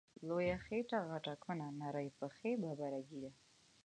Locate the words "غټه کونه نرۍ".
1.09-2.07